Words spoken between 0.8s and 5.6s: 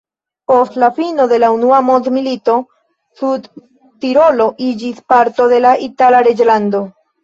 la fino de la unua mondmilito Sudtirolo iĝis parto